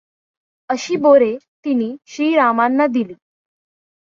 [0.69, 1.37] अशी बोरे
[1.63, 3.15] तिने श्री रामांना दिली.